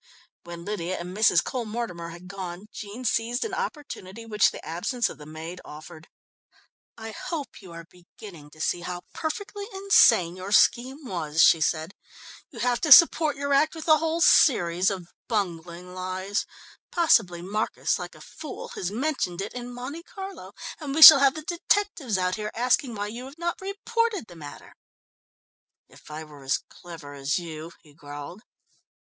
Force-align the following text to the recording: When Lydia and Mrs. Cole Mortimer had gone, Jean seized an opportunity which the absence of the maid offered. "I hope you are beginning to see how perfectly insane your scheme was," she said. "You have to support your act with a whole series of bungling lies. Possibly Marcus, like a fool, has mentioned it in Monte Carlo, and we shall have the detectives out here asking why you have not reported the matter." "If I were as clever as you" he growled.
When 0.45 0.65
Lydia 0.65 0.97
and 0.99 1.15
Mrs. 1.15 1.43
Cole 1.43 1.65
Mortimer 1.67 2.09
had 2.09 2.27
gone, 2.27 2.65
Jean 2.71 3.05
seized 3.05 3.45
an 3.45 3.53
opportunity 3.53 4.25
which 4.25 4.49
the 4.49 4.65
absence 4.65 5.09
of 5.09 5.19
the 5.19 5.27
maid 5.27 5.61
offered. 5.63 6.07
"I 6.97 7.11
hope 7.11 7.61
you 7.61 7.71
are 7.73 7.85
beginning 7.87 8.49
to 8.49 8.59
see 8.61 8.79
how 8.81 9.03
perfectly 9.13 9.67
insane 9.71 10.35
your 10.35 10.51
scheme 10.51 11.05
was," 11.05 11.43
she 11.43 11.61
said. 11.61 11.93
"You 12.49 12.57
have 12.61 12.81
to 12.81 12.91
support 12.91 13.35
your 13.35 13.53
act 13.53 13.75
with 13.75 13.87
a 13.87 13.99
whole 13.99 14.21
series 14.21 14.89
of 14.89 15.11
bungling 15.27 15.93
lies. 15.93 16.47
Possibly 16.89 17.43
Marcus, 17.43 17.99
like 17.99 18.15
a 18.15 18.21
fool, 18.21 18.69
has 18.69 18.89
mentioned 18.89 19.39
it 19.39 19.53
in 19.53 19.71
Monte 19.71 20.01
Carlo, 20.01 20.53
and 20.79 20.95
we 20.95 21.03
shall 21.03 21.19
have 21.19 21.35
the 21.35 21.43
detectives 21.43 22.17
out 22.17 22.37
here 22.37 22.49
asking 22.55 22.95
why 22.95 23.05
you 23.05 23.25
have 23.25 23.37
not 23.37 23.61
reported 23.61 24.25
the 24.25 24.35
matter." 24.35 24.73
"If 25.87 26.09
I 26.09 26.23
were 26.23 26.41
as 26.41 26.57
clever 26.69 27.13
as 27.13 27.37
you" 27.37 27.73
he 27.83 27.93
growled. 27.93 28.41